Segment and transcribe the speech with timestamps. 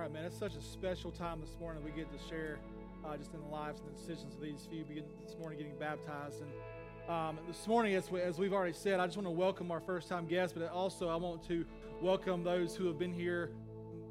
[0.00, 0.24] right, man.
[0.24, 1.84] It's such a special time this morning.
[1.84, 2.58] We get to share
[3.04, 5.76] uh, just in the lives and the decisions of these few begin this morning getting
[5.78, 6.40] baptized.
[6.40, 9.70] And um, this morning, as, we, as we've already said, I just want to welcome
[9.70, 11.66] our first time guests, but also I want to
[12.00, 13.50] welcome those who have been here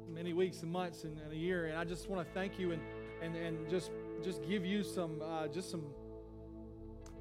[0.08, 1.66] many weeks and months and, and a year.
[1.66, 2.82] And I just want to thank you and,
[3.20, 3.90] and, and just
[4.22, 5.86] just give you some uh, just some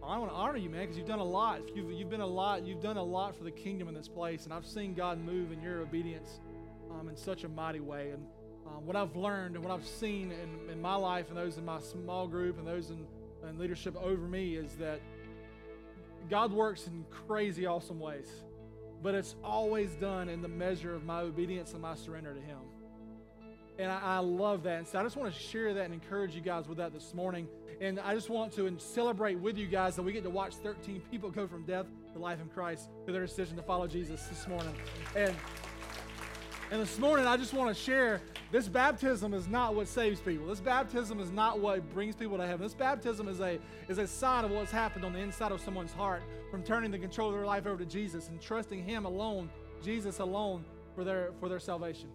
[0.04, 1.76] I want to honor you, man, because you've done a lot.
[1.76, 2.66] You've, you've been a lot.
[2.66, 5.52] You've done a lot for the kingdom in this place, and I've seen God move
[5.52, 6.40] in your obedience
[6.92, 8.12] um, in such a mighty way.
[8.12, 8.26] And
[8.70, 11.66] um, what I've learned and what I've seen in, in my life and those in
[11.66, 13.06] my small group and those in,
[13.48, 15.02] in leadership over me is that
[16.30, 18.30] God works in crazy, awesome ways,
[19.02, 22.60] but it's always done in the measure of my obedience and my surrender to Him.
[23.80, 24.80] And I, I, love that.
[24.80, 27.14] And so I just want to share that and encourage you guys with that this
[27.14, 27.48] morning.
[27.80, 31.02] And I just want to celebrate with you guys that we get to watch 13
[31.10, 34.48] people go from death to life in Christ through their decision to follow Jesus this
[34.50, 34.76] morning.
[35.16, 35.34] And
[36.72, 40.46] and this morning, I just want to share this baptism is not what saves people.
[40.48, 42.62] This baptism is not what brings people to heaven.
[42.62, 45.92] This baptism is a, is a sign of what's happened on the inside of someone's
[45.92, 46.22] heart
[46.52, 49.50] from turning the control of their life over to Jesus and trusting Him alone,
[49.84, 52.10] Jesus alone, for their, for their salvation.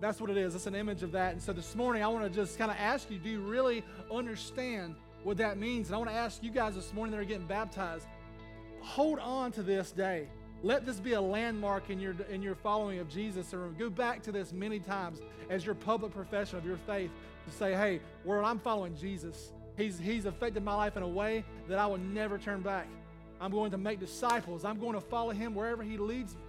[0.00, 0.54] That's what it is.
[0.54, 1.32] It's an image of that.
[1.32, 3.84] And so this morning, I want to just kind of ask you do you really
[4.10, 5.88] understand what that means?
[5.88, 8.06] And I want to ask you guys this morning that are getting baptized
[8.82, 10.28] hold on to this day.
[10.62, 13.54] Let this be a landmark in your, in your following of Jesus.
[13.54, 17.10] Or go back to this many times as your public profession of your faith
[17.46, 19.52] to say, hey, world, I'm following Jesus.
[19.76, 22.86] He's, he's affected my life in a way that I will never turn back.
[23.40, 24.64] I'm going to make disciples.
[24.66, 26.42] I'm going to follow him wherever he leads me.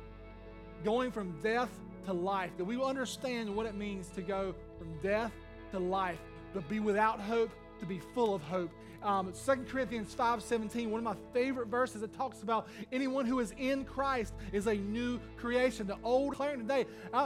[0.83, 1.69] Going from death
[2.05, 2.51] to life.
[2.57, 5.31] That we will understand what it means to go from death
[5.71, 6.19] to life,
[6.53, 7.49] to be without hope,
[7.81, 8.71] to be full of hope.
[9.03, 13.51] Um, 2 Corinthians 5.17, one of my favorite verses, it talks about anyone who is
[13.57, 15.87] in Christ is a new creation.
[15.87, 16.85] The old declaring today,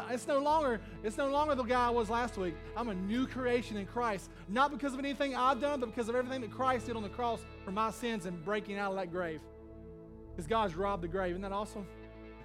[0.09, 2.56] it's no longer it's no longer the guy I was last week.
[2.78, 6.16] I'm a new creation in Christ, not because of anything I've done, but because of
[6.16, 9.12] everything that Christ did on the cross for my sins and breaking out of that
[9.12, 9.41] grave.
[10.31, 11.31] Because God's robbed the grave.
[11.31, 11.85] Isn't that awesome?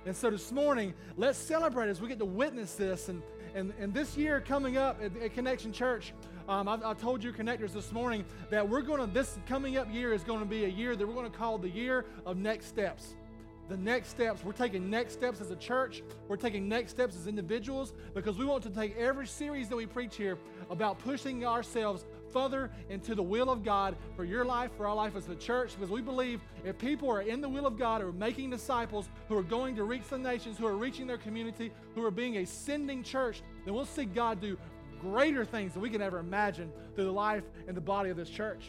[0.07, 3.09] And so this morning, let's celebrate as we get to witness this.
[3.09, 3.23] And,
[3.55, 6.15] and, and this year coming up at, at Connection Church,
[6.51, 9.87] um, I, I, told you connectors this morning that we're going to, this coming up
[9.93, 12.37] year is going to be a year that we're going to call the year of
[12.37, 13.15] next steps.
[13.69, 14.43] The next steps.
[14.43, 16.03] We're taking next steps as a church.
[16.27, 19.87] We're taking next steps as individuals because we want to take every series that we
[19.87, 20.39] preach here
[20.71, 25.15] about pushing ourselves further into the will of God for your life, for our life
[25.15, 28.11] as a church, because we believe if people are in the will of God, are
[28.11, 32.05] making disciples, who are going to reach the nations, who are reaching their community, who
[32.05, 34.59] are being a sending church, then we'll see God do
[35.01, 38.31] greater things than we can ever imagine through the life and the body of this
[38.31, 38.67] church.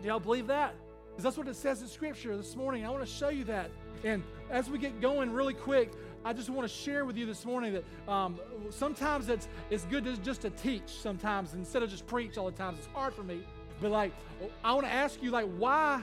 [0.00, 0.74] Do y'all believe that?
[1.10, 2.86] Because that's what it says in Scripture this morning.
[2.86, 3.70] I want to show you that.
[4.04, 5.92] And as we get going really quick,
[6.24, 8.38] I just want to share with you this morning that um,
[8.70, 12.56] sometimes it's, it's good to, just to teach sometimes instead of just preach all the
[12.56, 12.74] time.
[12.78, 13.40] It's hard for me.
[13.80, 14.12] But like,
[14.62, 16.02] I want to ask you, like, why,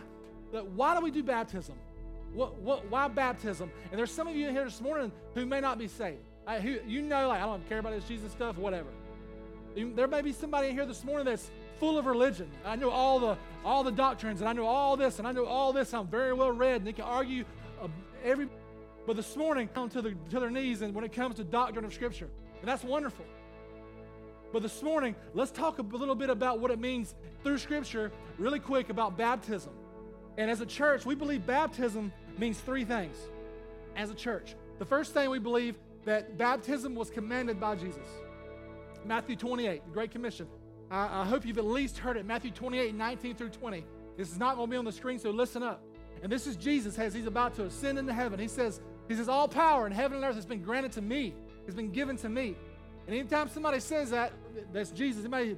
[0.52, 1.76] like, why do we do baptism?
[2.34, 3.72] What, what, why baptism?
[3.92, 6.24] And there's some of you in here this morning who may not be saved.
[6.46, 8.90] I, who, you know, like, I don't care about this Jesus stuff, whatever.
[9.78, 12.50] There may be somebody in here this morning that's full of religion.
[12.66, 15.46] I know all the all the doctrines, and I know all this, and I know
[15.46, 15.94] all this.
[15.94, 17.46] I'm very well read, and they can argue
[17.82, 17.88] uh,
[18.24, 18.50] every.
[19.06, 21.86] But this morning, down to, the, to their knees, and when it comes to doctrine
[21.86, 22.28] of Scripture,
[22.60, 23.26] and that's wonderful.
[24.52, 27.14] But this morning, let's talk a little bit about what it means
[27.44, 29.74] through Scripture, really quick about baptism.
[30.38, 33.16] And as a church, we believe baptism means three things.
[33.96, 38.08] As a church, the first thing we believe that baptism was commanded by Jesus.
[39.08, 40.48] Matthew 28, the Great Commission.
[40.92, 42.26] I, I hope you've at least heard it.
[42.26, 43.86] Matthew 28, 19 through 20.
[44.18, 45.82] This is not going to be on the screen, so listen up.
[46.24, 48.40] And this is Jesus as he's about to ascend into heaven.
[48.40, 51.34] He says, He says, All power in heaven and earth has been granted to me,
[51.66, 52.56] has been given to me.
[53.06, 54.34] And anytime somebody says that,
[54.74, 55.24] that's Jesus.
[55.24, 55.56] Anybody,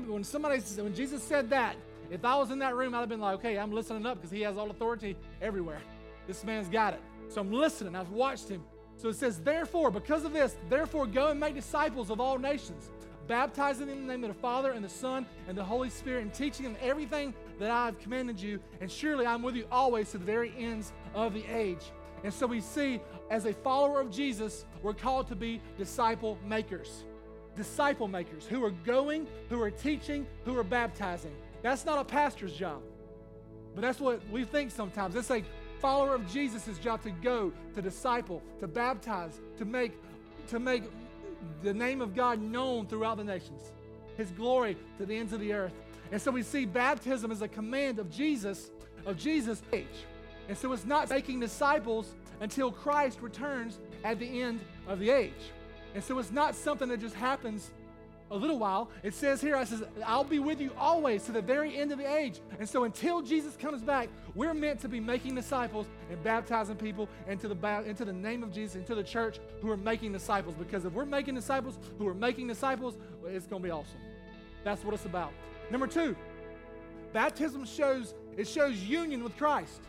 [0.00, 1.76] when somebody when Jesus said that,
[2.10, 4.30] if I was in that room, I'd have been like, okay, I'm listening up because
[4.30, 5.80] he has all authority everywhere.
[6.26, 7.00] This man's got it.
[7.28, 7.96] So I'm listening.
[7.96, 8.62] I've watched him.
[8.96, 12.90] So it says, therefore, because of this, therefore go and make disciples of all nations,
[13.26, 16.22] baptizing them in the name of the Father and the Son and the Holy Spirit,
[16.22, 18.60] and teaching them everything that I've commanded you.
[18.80, 21.82] And surely I'm with you always to the very ends of the age.
[22.22, 23.00] And so we see,
[23.30, 27.04] as a follower of Jesus, we're called to be disciple makers.
[27.56, 31.34] Disciple makers who are going, who are teaching, who are baptizing.
[31.62, 32.82] That's not a pastor's job,
[33.74, 35.14] but that's what we think sometimes.
[35.16, 35.42] It's a
[35.80, 39.92] follower of Jesus' job to go, to disciple, to baptize, to make,
[40.48, 40.84] to make
[41.62, 43.72] the name of God known throughout the nations,
[44.16, 45.74] His glory to the ends of the earth.
[46.12, 48.70] And so we see baptism as a command of Jesus,
[49.06, 49.86] of Jesus' age.
[50.48, 55.32] And so it's not making disciples until Christ returns at the end of the age.
[55.94, 57.70] And so it's not something that just happens
[58.30, 58.90] a little while.
[59.02, 61.98] It says here, I says, I'll be with you always to the very end of
[61.98, 62.40] the age.
[62.58, 67.08] And so until Jesus comes back, we're meant to be making disciples and baptizing people
[67.28, 70.54] into the, into the name of Jesus, into the church who are making disciples.
[70.56, 74.00] Because if we're making disciples who are making disciples, it's going to be awesome.
[74.64, 75.32] That's what it's about.
[75.70, 76.16] Number two,
[77.12, 79.80] baptism shows, it shows union with Christ.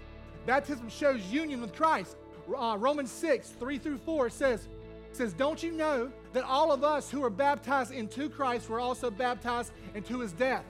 [0.45, 2.17] Baptism shows union with Christ.
[2.55, 4.67] Uh, Romans 6, 3 through 4 says,
[5.15, 9.09] says, Don't you know that all of us who are baptized into Christ were also
[9.09, 10.65] baptized into his death?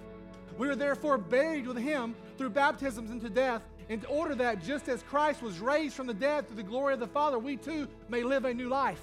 [0.58, 5.04] We are therefore buried with him through baptisms into death, in order that just as
[5.04, 8.24] Christ was raised from the dead through the glory of the Father, we too may
[8.24, 9.02] live a new life.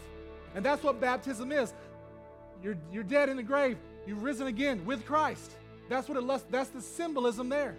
[0.54, 1.72] And that's what baptism is.
[2.62, 5.52] You're, you're dead in the grave, you've risen again with Christ.
[5.88, 7.76] That's what it that's the symbolism there.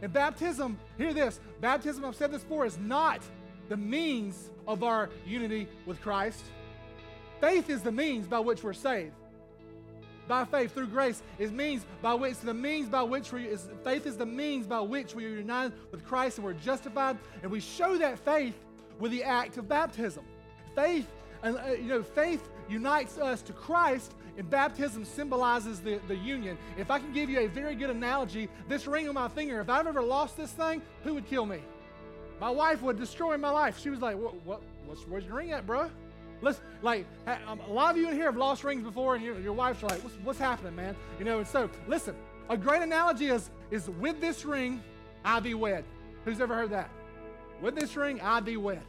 [0.00, 3.22] And baptism, hear this, baptism, I've said this before, is not
[3.68, 6.44] the means of our unity with Christ.
[7.42, 9.16] Faith is the means by which we're saved.
[10.28, 14.06] By faith through grace is means by which the means by which we is faith
[14.06, 17.58] is the means by which we are united with Christ and we're justified, and we
[17.58, 18.54] show that faith
[19.00, 20.24] with the act of baptism.
[20.76, 21.08] Faith,
[21.42, 26.56] and uh, you know, faith unites us to Christ, and baptism symbolizes the, the union.
[26.78, 29.68] If I can give you a very good analogy, this ring on my finger, if
[29.68, 31.58] I've ever lost this thing, who would kill me?
[32.40, 33.80] My wife would destroy my life.
[33.80, 34.36] She was like, "What?
[34.46, 35.90] what what's, where's your ring at, bro?"
[36.42, 37.06] Let's like
[37.46, 39.82] um, a lot of you in here have lost rings before, and your, your wife's
[39.82, 41.38] like, what's, "What's happening, man?" You know.
[41.38, 42.14] And so, listen.
[42.50, 44.82] A great analogy is is with this ring,
[45.24, 45.84] I be wed.
[46.24, 46.90] Who's ever heard that?
[47.62, 48.82] With this ring, I be wed.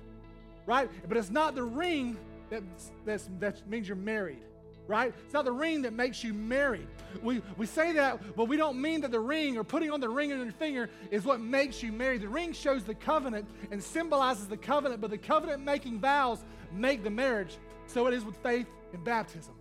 [0.66, 0.90] Right?
[1.08, 2.18] But it's not the ring
[2.50, 2.64] that
[3.06, 4.42] that's, that means you're married
[4.88, 5.14] right?
[5.24, 6.88] It's not the ring that makes you married.
[7.22, 10.10] We, we say that, but we don't mean that the ring or putting on the
[10.10, 12.22] ring on your finger is what makes you married.
[12.22, 16.40] The ring shows the covenant and symbolizes the covenant, but the covenant making vows
[16.72, 17.58] make the marriage.
[17.88, 19.54] So it is with faith and baptism.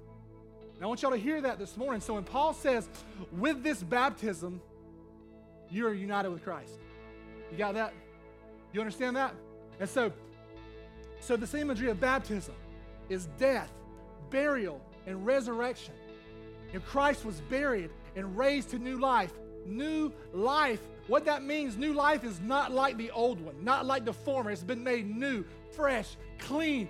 [0.74, 2.00] And I want y'all to hear that this morning.
[2.00, 2.88] So when Paul says,
[3.30, 4.60] with this baptism,
[5.70, 6.78] you are united with Christ.
[7.50, 7.92] You got that?
[8.72, 9.34] You understand that?
[9.78, 10.12] And so,
[11.20, 12.54] so this imagery of baptism
[13.08, 13.70] is death,
[14.30, 15.94] burial, and resurrection.
[16.72, 19.32] And Christ was buried and raised to new life.
[19.66, 20.80] New life.
[21.06, 24.50] What that means, new life is not like the old one, not like the former.
[24.50, 26.88] It's been made new, fresh, clean,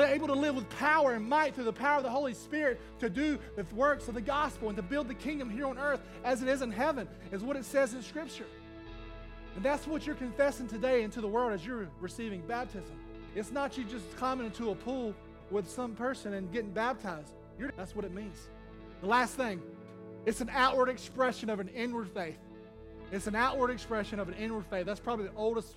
[0.00, 3.10] able to live with power and might through the power of the Holy Spirit to
[3.10, 6.42] do the works of the gospel and to build the kingdom here on earth as
[6.42, 8.46] it is in heaven, is what it says in Scripture.
[9.56, 12.96] And that's what you're confessing today into the world as you're receiving baptism.
[13.34, 15.14] It's not you just climbing into a pool
[15.50, 17.32] with some person and getting baptized.
[17.58, 18.48] You're, that's what it means.
[19.00, 19.62] The last thing,
[20.26, 22.38] it's an outward expression of an inward faith.
[23.10, 24.86] It's an outward expression of an inward faith.
[24.86, 25.74] That's probably the oldest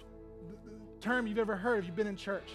[0.99, 2.49] term you've ever heard if you've been in church.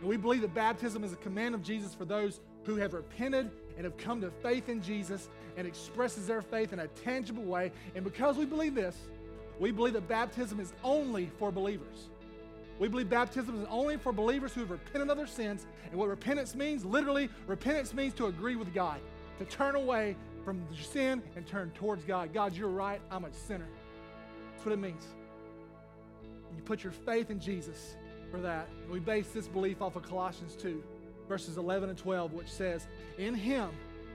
[0.00, 3.50] And we believe that baptism is a command of Jesus for those who have repented
[3.76, 7.72] and have come to faith in Jesus and expresses their faith in a tangible way.
[7.94, 8.96] And because we believe this,
[9.58, 12.08] we believe that baptism is only for believers.
[12.78, 15.66] We believe baptism is only for believers who have repented of their sins.
[15.90, 19.00] And what repentance means, literally, repentance means to agree with God,
[19.38, 22.32] to turn away from sin and turn towards God.
[22.32, 23.00] God, you're right.
[23.10, 23.66] I'm a sinner.
[24.52, 25.04] That's what it means.
[26.48, 27.96] And you put your faith in Jesus
[28.30, 28.68] for that.
[28.90, 30.82] We base this belief off of Colossians 2,
[31.28, 32.86] verses 11 and 12, which says,
[33.18, 33.70] In him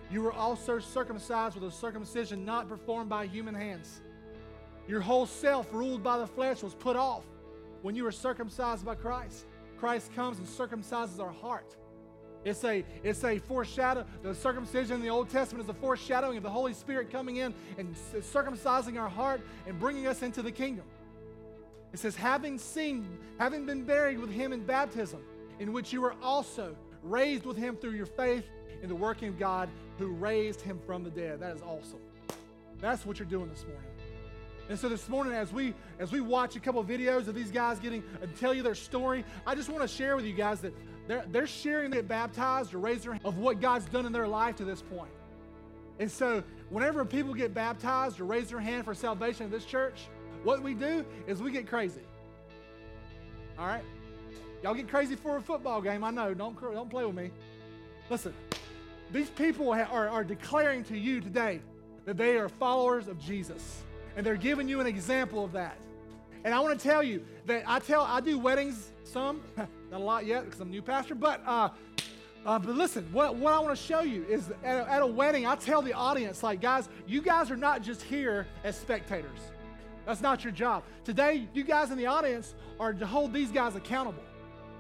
[0.10, 4.02] you were also circumcised with a circumcision not performed by human hands.
[4.88, 7.24] Your whole self, ruled by the flesh, was put off
[7.84, 9.46] when you were circumcised by Christ.
[9.78, 11.76] Christ comes and circumcises our heart.
[12.46, 14.06] It's a, it's a foreshadow.
[14.22, 17.54] The circumcision in the Old Testament is a foreshadowing of the Holy Spirit coming in
[17.78, 20.86] and circumcising our heart and bringing us into the kingdom.
[21.94, 25.22] It says, having seen, having been buried with him in baptism,
[25.60, 28.46] in which you were also raised with him through your faith
[28.82, 31.40] in the working of God who raised him from the dead.
[31.40, 32.00] That is awesome.
[32.80, 33.84] That's what you're doing this morning.
[34.70, 37.52] And so this morning, as we as we watch a couple of videos of these
[37.52, 40.62] guys getting and tell you their story, I just want to share with you guys
[40.62, 40.74] that
[41.08, 44.14] they're they're sharing they get baptized or raise their hand of what God's done in
[44.14, 45.12] their life to this point.
[46.00, 50.08] And so whenever people get baptized or raise their hand for salvation in this church,
[50.44, 52.02] what we do is we get crazy.
[53.60, 53.84] All right?
[54.64, 56.04] Y'all get crazy for a football game.
[56.04, 56.34] I know.
[56.34, 57.32] Don't, don't play with me.
[58.10, 58.34] Listen,
[59.12, 61.62] these people are, are declaring to you today
[62.06, 63.84] that they are followers of Jesus.
[64.16, 65.78] And they're giving you an example of that.
[66.44, 69.98] And I want to tell you that I tell I do weddings some, not a
[69.98, 71.70] lot yet because I'm a new pastor, but uh,
[72.46, 75.08] uh, but listen, what, what I want to show you is at a, at a
[75.08, 79.40] wedding, I tell the audience, like, guys, you guys are not just here as spectators.
[80.06, 80.84] That's not your job.
[81.06, 84.24] Today, you guys in the audience are to hold these guys accountable.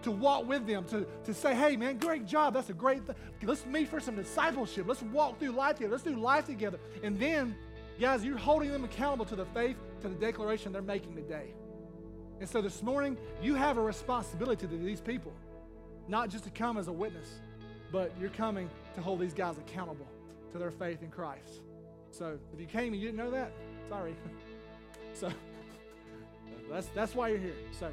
[0.01, 2.53] to walk with them, to, to say, hey, man, great job.
[2.53, 3.15] That's a great thing.
[3.41, 4.85] Let's meet for some discipleship.
[4.85, 5.93] Let's walk through life together.
[5.93, 6.77] Let's do life together.
[7.03, 7.55] And then,
[7.99, 11.53] guys, you're holding them accountable to the faith, to the declaration they're making today.
[12.39, 15.31] And so this morning, you have a responsibility to these people,
[16.07, 17.39] not just to come as a witness,
[17.91, 20.07] but you're coming to hold these guys accountable
[20.51, 21.61] to their faith in Christ.
[22.11, 23.51] So if you came and you didn't know that,
[23.89, 24.15] sorry.
[25.13, 25.31] so
[26.69, 27.55] that's, that's why you're here.
[27.79, 27.91] So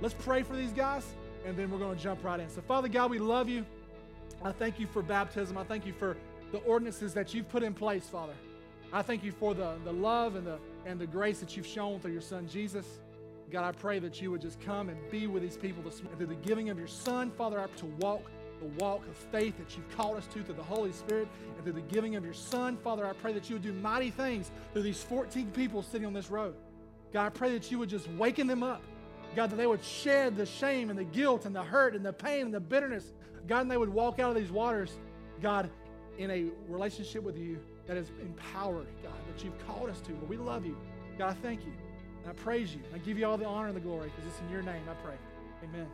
[0.00, 1.04] let's pray for these guys,
[1.46, 2.48] and then we're going to jump right in.
[2.50, 3.64] So, Father God, we love you.
[4.44, 5.58] I thank you for baptism.
[5.58, 6.16] I thank you for
[6.52, 8.34] the ordinances that you've put in place, Father.
[8.92, 12.00] I thank you for the, the love and the, and the grace that you've shown
[12.00, 12.86] through your son, Jesus.
[13.50, 16.02] God, I pray that you would just come and be with these people this.
[16.16, 18.22] Through the giving of your son, Father, I to walk
[18.60, 21.74] the walk of faith that you've called us to through the Holy Spirit and through
[21.74, 22.76] the giving of your son.
[22.82, 26.12] Father, I pray that you would do mighty things through these 14 people sitting on
[26.12, 26.56] this road.
[27.12, 28.82] God, I pray that you would just waken them up.
[29.36, 32.12] God, that they would shed the shame and the guilt and the hurt and the
[32.12, 33.12] pain and the bitterness.
[33.46, 34.90] God, and they would walk out of these waters,
[35.40, 35.70] God,
[36.18, 40.12] in a relationship with you that is empowered, God, that you've called us to.
[40.28, 40.76] We love you.
[41.16, 41.72] God, I thank you.
[42.22, 42.80] And I praise you.
[42.94, 44.94] I give you all the honor and the glory because it's in your name I
[45.02, 45.16] pray.
[45.64, 45.86] Amen.